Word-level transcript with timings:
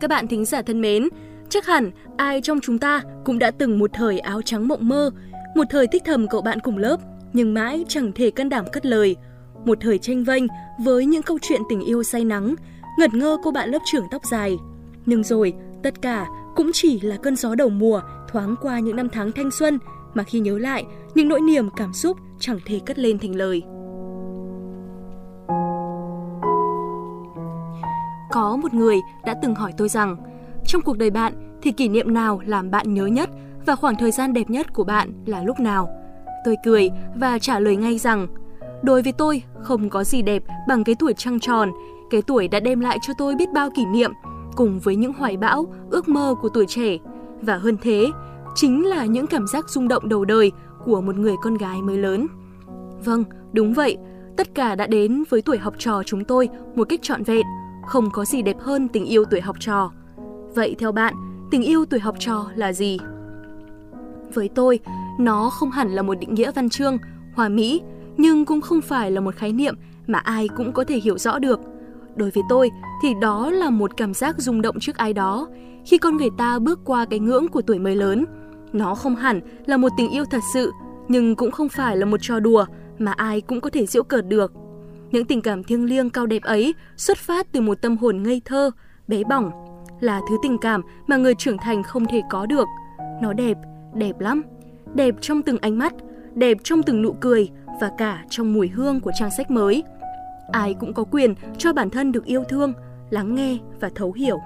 Các 0.00 0.10
bạn 0.10 0.28
thính 0.28 0.44
giả 0.44 0.62
thân 0.62 0.80
mến, 0.80 1.08
chắc 1.48 1.66
hẳn 1.66 1.90
ai 2.16 2.40
trong 2.40 2.60
chúng 2.62 2.78
ta 2.78 3.02
cũng 3.24 3.38
đã 3.38 3.50
từng 3.50 3.78
một 3.78 3.90
thời 3.92 4.18
áo 4.18 4.42
trắng 4.42 4.68
mộng 4.68 4.88
mơ, 4.88 5.10
một 5.54 5.64
thời 5.70 5.86
thích 5.86 6.02
thầm 6.04 6.28
cậu 6.28 6.42
bạn 6.42 6.60
cùng 6.60 6.78
lớp, 6.78 7.00
nhưng 7.32 7.54
mãi 7.54 7.84
chẳng 7.88 8.12
thể 8.12 8.30
can 8.30 8.48
đảm 8.48 8.64
cất 8.72 8.86
lời. 8.86 9.16
Một 9.64 9.78
thời 9.80 9.98
tranh 9.98 10.24
vênh 10.24 10.44
với 10.84 11.06
những 11.06 11.22
câu 11.22 11.38
chuyện 11.42 11.60
tình 11.68 11.80
yêu 11.80 12.02
say 12.02 12.24
nắng, 12.24 12.54
ngật 12.98 13.14
ngơ 13.14 13.36
cô 13.42 13.50
bạn 13.50 13.70
lớp 13.70 13.78
trưởng 13.92 14.04
tóc 14.10 14.22
dài. 14.30 14.56
Nhưng 15.06 15.24
rồi, 15.24 15.52
tất 15.82 16.02
cả 16.02 16.26
cũng 16.56 16.70
chỉ 16.74 17.00
là 17.00 17.16
cơn 17.16 17.36
gió 17.36 17.54
đầu 17.54 17.68
mùa 17.68 18.00
thoáng 18.28 18.54
qua 18.62 18.78
những 18.78 18.96
năm 18.96 19.08
tháng 19.08 19.32
thanh 19.32 19.50
xuân 19.50 19.78
mà 20.14 20.22
khi 20.22 20.40
nhớ 20.40 20.58
lại, 20.58 20.84
những 21.14 21.28
nỗi 21.28 21.40
niềm 21.40 21.68
cảm 21.76 21.92
xúc 21.92 22.16
chẳng 22.40 22.58
thể 22.66 22.80
cất 22.86 22.98
lên 22.98 23.18
thành 23.18 23.34
lời. 23.34 23.62
Có 28.30 28.56
một 28.56 28.74
người 28.74 28.96
đã 29.24 29.34
từng 29.42 29.54
hỏi 29.54 29.72
tôi 29.76 29.88
rằng, 29.88 30.16
trong 30.66 30.82
cuộc 30.82 30.98
đời 30.98 31.10
bạn 31.10 31.58
thì 31.62 31.72
kỷ 31.72 31.88
niệm 31.88 32.14
nào 32.14 32.40
làm 32.46 32.70
bạn 32.70 32.94
nhớ 32.94 33.06
nhất 33.06 33.30
và 33.66 33.76
khoảng 33.76 33.96
thời 33.96 34.10
gian 34.10 34.32
đẹp 34.32 34.50
nhất 34.50 34.72
của 34.72 34.84
bạn 34.84 35.12
là 35.26 35.42
lúc 35.42 35.60
nào? 35.60 35.88
Tôi 36.44 36.56
cười 36.64 36.90
và 37.16 37.38
trả 37.38 37.60
lời 37.60 37.76
ngay 37.76 37.98
rằng, 37.98 38.26
đối 38.82 39.02
với 39.02 39.12
tôi 39.12 39.42
không 39.62 39.90
có 39.90 40.04
gì 40.04 40.22
đẹp 40.22 40.42
bằng 40.68 40.84
cái 40.84 40.94
tuổi 40.98 41.14
trăng 41.16 41.40
tròn, 41.40 41.70
cái 42.10 42.22
tuổi 42.22 42.48
đã 42.48 42.60
đem 42.60 42.80
lại 42.80 42.98
cho 43.02 43.12
tôi 43.18 43.34
biết 43.34 43.48
bao 43.54 43.70
kỷ 43.70 43.86
niệm, 43.86 44.12
cùng 44.56 44.78
với 44.78 44.96
những 44.96 45.12
hoài 45.12 45.36
bão, 45.36 45.66
ước 45.90 46.08
mơ 46.08 46.34
của 46.42 46.48
tuổi 46.48 46.66
trẻ. 46.68 46.96
Và 47.42 47.56
hơn 47.56 47.76
thế, 47.82 48.10
chính 48.54 48.86
là 48.86 49.04
những 49.04 49.26
cảm 49.26 49.46
giác 49.46 49.68
rung 49.68 49.88
động 49.88 50.08
đầu 50.08 50.24
đời 50.24 50.52
của 50.84 51.00
một 51.00 51.16
người 51.16 51.34
con 51.42 51.54
gái 51.54 51.82
mới 51.82 51.98
lớn. 51.98 52.26
Vâng, 53.04 53.24
đúng 53.52 53.74
vậy, 53.74 53.96
tất 54.36 54.54
cả 54.54 54.74
đã 54.74 54.86
đến 54.86 55.24
với 55.30 55.42
tuổi 55.42 55.58
học 55.58 55.74
trò 55.78 56.02
chúng 56.06 56.24
tôi 56.24 56.48
một 56.74 56.88
cách 56.88 57.00
trọn 57.02 57.22
vẹn, 57.22 57.46
không 57.88 58.10
có 58.10 58.24
gì 58.24 58.42
đẹp 58.42 58.56
hơn 58.60 58.88
tình 58.88 59.04
yêu 59.04 59.24
tuổi 59.24 59.40
học 59.40 59.56
trò. 59.60 59.90
Vậy 60.54 60.76
theo 60.78 60.92
bạn, 60.92 61.14
tình 61.50 61.62
yêu 61.62 61.84
tuổi 61.84 62.00
học 62.00 62.16
trò 62.18 62.46
là 62.56 62.72
gì? 62.72 62.98
Với 64.34 64.48
tôi, 64.48 64.80
nó 65.18 65.50
không 65.50 65.70
hẳn 65.70 65.88
là 65.88 66.02
một 66.02 66.14
định 66.20 66.34
nghĩa 66.34 66.52
văn 66.52 66.68
chương, 66.68 66.98
hòa 67.34 67.48
mỹ, 67.48 67.82
nhưng 68.16 68.44
cũng 68.44 68.60
không 68.60 68.80
phải 68.80 69.10
là 69.10 69.20
một 69.20 69.34
khái 69.34 69.52
niệm 69.52 69.74
mà 70.06 70.18
ai 70.18 70.48
cũng 70.48 70.72
có 70.72 70.84
thể 70.84 70.96
hiểu 70.96 71.18
rõ 71.18 71.38
được. 71.38 71.60
Đối 72.16 72.30
với 72.30 72.42
tôi 72.48 72.70
thì 73.02 73.14
đó 73.20 73.50
là 73.50 73.70
một 73.70 73.96
cảm 73.96 74.14
giác 74.14 74.38
rung 74.38 74.62
động 74.62 74.76
trước 74.80 74.96
ai 74.96 75.12
đó, 75.12 75.48
khi 75.86 75.98
con 75.98 76.16
người 76.16 76.30
ta 76.38 76.58
bước 76.58 76.80
qua 76.84 77.04
cái 77.04 77.18
ngưỡng 77.18 77.48
của 77.48 77.62
tuổi 77.62 77.78
mới 77.78 77.96
lớn. 77.96 78.24
Nó 78.72 78.94
không 78.94 79.16
hẳn 79.16 79.40
là 79.66 79.76
một 79.76 79.92
tình 79.96 80.10
yêu 80.10 80.24
thật 80.30 80.42
sự, 80.52 80.72
nhưng 81.08 81.36
cũng 81.36 81.50
không 81.50 81.68
phải 81.68 81.96
là 81.96 82.06
một 82.06 82.20
trò 82.20 82.40
đùa 82.40 82.64
mà 82.98 83.12
ai 83.12 83.40
cũng 83.40 83.60
có 83.60 83.70
thể 83.70 83.86
giễu 83.86 84.02
cợt 84.02 84.26
được. 84.26 84.52
Những 85.10 85.24
tình 85.24 85.40
cảm 85.40 85.64
thiêng 85.64 85.84
liêng 85.84 86.10
cao 86.10 86.26
đẹp 86.26 86.42
ấy 86.42 86.74
xuất 86.96 87.18
phát 87.18 87.52
từ 87.52 87.60
một 87.60 87.82
tâm 87.82 87.96
hồn 87.96 88.22
ngây 88.22 88.42
thơ, 88.44 88.70
bé 89.08 89.22
bỏng, 89.24 89.50
là 90.00 90.20
thứ 90.28 90.36
tình 90.42 90.58
cảm 90.58 90.82
mà 91.06 91.16
người 91.16 91.34
trưởng 91.34 91.58
thành 91.58 91.82
không 91.82 92.06
thể 92.06 92.20
có 92.30 92.46
được. 92.46 92.68
Nó 93.22 93.32
đẹp, 93.32 93.58
đẹp 93.94 94.20
lắm. 94.20 94.42
Đẹp 94.94 95.14
trong 95.20 95.42
từng 95.42 95.58
ánh 95.58 95.78
mắt, 95.78 95.92
đẹp 96.34 96.56
trong 96.64 96.82
từng 96.82 97.02
nụ 97.02 97.12
cười 97.20 97.48
và 97.80 97.90
cả 97.98 98.24
trong 98.30 98.54
mùi 98.54 98.68
hương 98.68 99.00
của 99.00 99.10
trang 99.18 99.30
sách 99.36 99.50
mới. 99.50 99.82
Ai 100.52 100.74
cũng 100.74 100.94
có 100.94 101.04
quyền 101.04 101.34
cho 101.58 101.72
bản 101.72 101.90
thân 101.90 102.12
được 102.12 102.24
yêu 102.24 102.44
thương, 102.48 102.72
lắng 103.10 103.34
nghe 103.34 103.58
và 103.80 103.90
thấu 103.94 104.12
hiểu. 104.12 104.38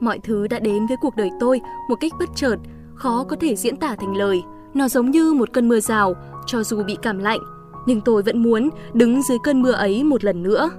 Mọi 0.00 0.18
thứ 0.22 0.46
đã 0.48 0.58
đến 0.58 0.86
với 0.86 0.96
cuộc 1.00 1.16
đời 1.16 1.30
tôi 1.40 1.60
một 1.88 1.96
cách 2.00 2.12
bất 2.18 2.28
chợt, 2.34 2.56
khó 2.94 3.24
có 3.28 3.36
thể 3.40 3.56
diễn 3.56 3.76
tả 3.76 3.96
thành 3.96 4.16
lời. 4.16 4.42
Nó 4.74 4.88
giống 4.88 5.10
như 5.10 5.32
một 5.32 5.52
cơn 5.52 5.68
mưa 5.68 5.80
rào, 5.80 6.14
cho 6.46 6.62
dù 6.62 6.82
bị 6.82 6.96
cảm 7.02 7.18
lạnh, 7.18 7.40
nhưng 7.86 8.00
tôi 8.00 8.22
vẫn 8.22 8.42
muốn 8.42 8.70
đứng 8.92 9.22
dưới 9.22 9.38
cơn 9.44 9.62
mưa 9.62 9.72
ấy 9.72 10.04
một 10.04 10.24
lần 10.24 10.42
nữa. 10.42 10.70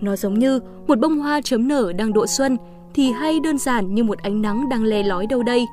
Nó 0.00 0.16
giống 0.16 0.38
như 0.38 0.60
một 0.86 0.98
bông 0.98 1.18
hoa 1.18 1.40
chấm 1.40 1.68
nở 1.68 1.92
đang 1.92 2.12
độ 2.12 2.26
xuân, 2.26 2.56
thì 2.94 3.12
hay 3.12 3.40
đơn 3.40 3.58
giản 3.58 3.94
như 3.94 4.04
một 4.04 4.18
ánh 4.18 4.42
nắng 4.42 4.68
đang 4.68 4.84
le 4.84 5.02
lói 5.02 5.26
đâu 5.26 5.42
đây. 5.42 5.66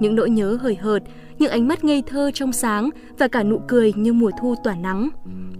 Những 0.00 0.14
nỗi 0.14 0.30
nhớ 0.30 0.58
hời 0.60 0.74
hợt, 0.74 1.02
những 1.38 1.50
ánh 1.50 1.68
mắt 1.68 1.84
ngây 1.84 2.02
thơ 2.06 2.30
trong 2.34 2.52
sáng 2.52 2.90
và 3.18 3.28
cả 3.28 3.42
nụ 3.42 3.60
cười 3.68 3.92
như 3.96 4.12
mùa 4.12 4.30
thu 4.40 4.54
tỏa 4.64 4.74
nắng. 4.74 5.08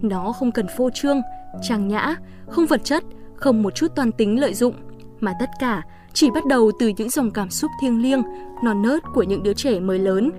Nó 0.01 0.31
không 0.31 0.51
cần 0.51 0.65
phô 0.77 0.89
trương, 0.93 1.21
trang 1.61 1.87
nhã, 1.87 2.15
không 2.47 2.65
vật 2.65 2.83
chất, 2.83 3.03
không 3.35 3.63
một 3.63 3.75
chút 3.75 3.87
toàn 3.95 4.11
tính 4.11 4.39
lợi 4.39 4.53
dụng, 4.53 4.73
mà 5.19 5.33
tất 5.39 5.49
cả 5.59 5.81
chỉ 6.13 6.31
bắt 6.31 6.45
đầu 6.45 6.71
từ 6.79 6.87
những 6.97 7.09
dòng 7.09 7.31
cảm 7.31 7.49
xúc 7.49 7.71
thiêng 7.81 8.01
liêng, 8.01 8.23
non 8.63 8.81
nớt 8.81 9.03
của 9.13 9.23
những 9.23 9.43
đứa 9.43 9.53
trẻ 9.53 9.79
mới 9.79 9.99
lớn. 9.99 10.31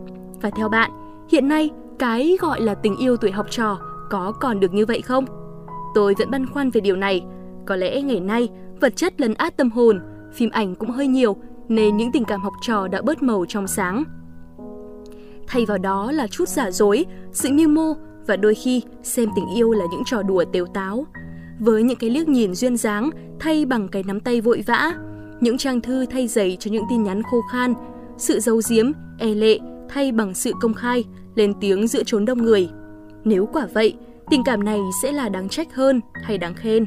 Và 0.43 0.51
theo 0.51 0.69
bạn, 0.69 0.91
hiện 1.31 1.49
nay 1.49 1.71
cái 1.99 2.37
gọi 2.41 2.61
là 2.61 2.75
tình 2.75 2.97
yêu 2.97 3.17
tuổi 3.17 3.31
học 3.31 3.47
trò 3.51 3.79
có 4.11 4.33
còn 4.41 4.61
được 4.61 4.75
như 4.75 4.87
vậy 4.87 5.01
không? 5.01 5.25
Tôi 5.95 6.15
vẫn 6.19 6.31
băn 6.31 6.47
khoăn 6.47 6.71
về 6.71 6.81
điều 6.81 6.97
này. 6.97 7.25
Có 7.67 7.77
lẽ 7.77 8.03
ngày 8.03 8.21
nay, 8.21 8.49
vật 8.81 8.97
chất 8.97 9.21
lấn 9.21 9.35
át 9.35 9.57
tâm 9.57 9.71
hồn, 9.71 10.01
phim 10.33 10.51
ảnh 10.51 10.75
cũng 10.75 10.91
hơi 10.91 11.07
nhiều, 11.07 11.37
nên 11.69 11.97
những 11.97 12.13
tình 12.13 12.25
cảm 12.25 12.41
học 12.41 12.53
trò 12.63 12.89
đã 12.89 13.03
bớt 13.03 13.23
màu 13.23 13.45
trong 13.49 13.67
sáng. 13.67 14.05
Thay 15.47 15.67
vào 15.67 15.79
đó 15.79 16.13
là 16.13 16.27
chút 16.27 16.49
giả 16.49 16.71
dối, 16.71 17.05
sự 17.33 17.49
mưu 17.53 17.69
mô 17.69 17.95
và 18.27 18.37
đôi 18.37 18.55
khi 18.55 18.83
xem 19.03 19.29
tình 19.37 19.47
yêu 19.57 19.73
là 19.73 19.85
những 19.91 20.03
trò 20.07 20.23
đùa 20.23 20.45
tếu 20.53 20.67
táo. 20.67 21.07
Với 21.61 21.83
những 21.83 21.99
cái 21.99 22.11
liếc 22.11 22.29
nhìn 22.29 22.55
duyên 22.55 22.77
dáng 22.77 23.11
thay 23.41 23.67
bằng 23.67 23.89
cái 23.89 24.03
nắm 24.03 24.21
tay 24.21 24.41
vội 24.41 24.65
vã, 24.67 24.93
những 25.41 25.59
trang 25.59 25.81
thư 25.81 26.07
thay 26.07 26.29
giày 26.29 26.57
cho 26.61 26.71
những 26.71 26.85
tin 26.91 27.03
nhắn 27.03 27.23
khô 27.23 27.41
khan, 27.53 27.75
sự 28.19 28.41
giấu 28.41 28.61
giếm, 28.71 28.93
e 29.19 29.27
lệ 29.27 29.59
thay 29.89 30.13
bằng 30.13 30.35
sự 30.35 30.53
công 30.61 30.75
khai, 30.75 31.05
lên 31.35 31.55
tiếng 31.61 31.87
giữa 31.87 32.03
chốn 32.07 32.25
đông 32.25 32.43
người. 32.43 32.69
Nếu 33.25 33.49
quả 33.53 33.67
vậy, 33.75 33.95
tình 34.31 34.45
cảm 34.45 34.65
này 34.65 34.81
sẽ 35.03 35.13
là 35.13 35.29
đáng 35.29 35.49
trách 35.49 35.75
hơn 35.75 36.01
hay 36.23 36.39
đáng 36.39 36.55
khen? 36.55 36.87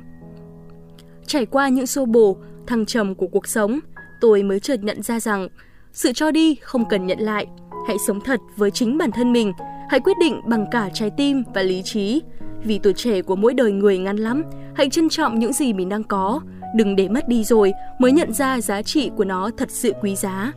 Trải 1.28 1.46
qua 1.46 1.70
những 1.70 1.88
xô 1.88 2.06
bồ, 2.06 2.38
thăng 2.68 2.86
trầm 2.86 3.16
của 3.16 3.28
cuộc 3.28 3.48
sống, 3.48 3.80
tôi 4.22 4.44
mới 4.44 4.60
chợt 4.60 4.84
nhận 4.84 5.02
ra 5.02 5.20
rằng 5.20 5.48
sự 5.94 6.12
cho 6.14 6.32
đi 6.32 6.56
không 6.56 6.86
cần 6.90 7.08
nhận 7.08 7.20
lại. 7.20 7.48
Hãy 7.88 7.98
sống 8.08 8.22
thật 8.22 8.40
với 8.56 8.72
chính 8.72 8.98
bản 8.98 9.12
thân 9.12 9.34
mình, 9.34 9.54
hãy 9.90 10.00
quyết 10.00 10.18
định 10.20 10.42
bằng 10.46 10.66
cả 10.72 10.90
trái 10.94 11.12
tim 11.18 11.44
và 11.54 11.62
lý 11.62 11.82
trí. 11.86 12.22
Vì 12.64 12.80
tuổi 12.80 12.94
trẻ 12.94 13.22
của 13.22 13.36
mỗi 13.36 13.54
đời 13.54 13.72
người 13.72 13.98
ngắn 13.98 14.18
lắm, 14.18 14.44
hãy 14.76 14.90
trân 14.90 15.10
trọng 15.10 15.40
những 15.40 15.54
gì 15.54 15.74
mình 15.74 15.90
đang 15.90 16.04
có, 16.04 16.42
đừng 16.76 16.96
để 16.96 17.10
mất 17.10 17.28
đi 17.28 17.44
rồi 17.44 17.74
mới 18.00 18.12
nhận 18.12 18.34
ra 18.34 18.62
giá 18.62 18.82
trị 18.82 19.12
của 19.18 19.26
nó 19.26 19.50
thật 19.58 19.72
sự 19.72 19.94
quý 20.02 20.16
giá. 20.16 20.54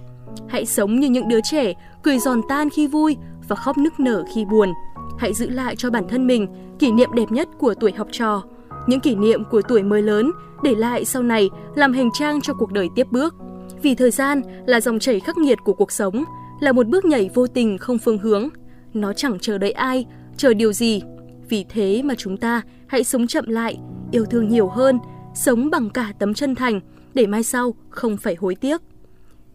Hãy 0.48 0.66
sống 0.66 1.00
như 1.00 1.08
những 1.08 1.28
đứa 1.28 1.40
trẻ, 1.50 1.72
cười 2.02 2.18
giòn 2.18 2.40
tan 2.48 2.70
khi 2.70 2.86
vui 2.86 3.16
và 3.48 3.56
khóc 3.56 3.78
nức 3.78 4.00
nở 4.00 4.24
khi 4.34 4.44
buồn. 4.44 4.72
Hãy 5.20 5.34
giữ 5.34 5.48
lại 5.48 5.76
cho 5.76 5.90
bản 5.90 6.08
thân 6.08 6.26
mình 6.26 6.46
kỷ 6.78 6.92
niệm 6.92 7.10
đẹp 7.14 7.30
nhất 7.30 7.48
của 7.58 7.74
tuổi 7.74 7.92
học 7.92 8.08
trò, 8.12 8.42
những 8.86 9.00
kỷ 9.00 9.14
niệm 9.14 9.44
của 9.44 9.62
tuổi 9.62 9.82
mới 9.82 10.02
lớn 10.02 10.30
để 10.62 10.74
lại 10.74 11.04
sau 11.04 11.22
này 11.22 11.50
làm 11.74 11.92
hành 11.92 12.10
trang 12.12 12.40
cho 12.40 12.54
cuộc 12.54 12.72
đời 12.72 12.88
tiếp 12.94 13.06
bước. 13.10 13.34
Vì 13.82 13.94
thời 13.94 14.10
gian 14.10 14.42
là 14.66 14.80
dòng 14.80 14.98
chảy 14.98 15.20
khắc 15.20 15.38
nghiệt 15.38 15.58
của 15.64 15.72
cuộc 15.72 15.92
sống, 15.92 16.24
là 16.60 16.72
một 16.72 16.86
bước 16.86 17.04
nhảy 17.04 17.30
vô 17.34 17.46
tình 17.46 17.78
không 17.78 17.98
phương 17.98 18.18
hướng. 18.18 18.48
Nó 18.94 19.12
chẳng 19.12 19.38
chờ 19.38 19.58
đợi 19.58 19.72
ai, 19.72 20.06
chờ 20.36 20.54
điều 20.54 20.72
gì. 20.72 21.02
Vì 21.48 21.64
thế 21.68 22.02
mà 22.04 22.14
chúng 22.14 22.36
ta 22.36 22.62
hãy 22.86 23.04
sống 23.04 23.26
chậm 23.26 23.48
lại, 23.48 23.78
yêu 24.12 24.24
thương 24.24 24.48
nhiều 24.48 24.68
hơn, 24.68 24.98
sống 25.34 25.70
bằng 25.70 25.90
cả 25.90 26.12
tấm 26.18 26.34
chân 26.34 26.54
thành 26.54 26.80
để 27.14 27.26
mai 27.26 27.42
sau 27.42 27.74
không 27.90 28.16
phải 28.16 28.34
hối 28.34 28.54
tiếc. 28.54 28.80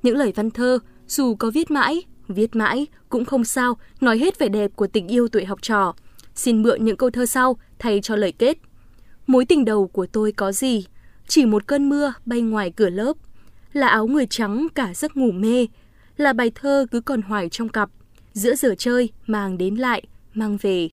Những 0.04 0.18
lời 0.18 0.34
văn 0.36 0.52
thơ, 0.52 0.80
dù 1.08 1.36
có 1.36 1.52
viết 1.54 1.72
mãi, 1.72 2.04
viết 2.28 2.56
mãi 2.56 2.88
cũng 3.10 3.26
không 3.26 3.46
sao 3.46 3.78
nói 4.02 4.18
hết 4.18 4.40
vẻ 4.40 4.50
đẹp 4.50 4.72
của 4.76 4.88
tình 4.88 5.08
yêu 5.08 5.28
tuổi 5.28 5.46
học 5.46 5.62
trò. 5.62 5.94
Xin 6.36 6.64
mượn 6.64 6.86
những 6.86 6.98
câu 6.98 7.10
thơ 7.10 7.26
sau 7.26 7.58
thay 7.80 8.00
cho 8.04 8.16
lời 8.16 8.32
kết. 8.32 8.58
Mối 9.28 9.46
tình 9.46 9.66
đầu 9.66 9.88
của 9.88 10.06
tôi 10.06 10.32
có 10.32 10.52
gì? 10.52 10.86
Chỉ 11.28 11.46
một 11.46 11.68
cơn 11.68 11.90
mưa 11.90 12.14
bay 12.26 12.42
ngoài 12.42 12.72
cửa 12.72 12.90
lớp. 12.90 13.14
Là 13.74 13.88
áo 13.88 14.08
người 14.08 14.28
trắng 14.30 14.68
cả 14.76 14.94
giấc 14.94 15.18
ngủ 15.18 15.32
mê. 15.32 15.68
Là 16.18 16.34
bài 16.34 16.52
thơ 16.56 16.86
cứ 16.92 17.02
còn 17.02 17.22
hoài 17.22 17.50
trong 17.50 17.70
cặp. 17.70 17.90
Giữa 18.34 18.56
giờ 18.56 18.76
chơi 18.78 19.10
mang 19.28 19.58
đến 19.58 19.76
lại, 19.76 20.04
mang 20.34 20.58
về. 20.62 20.90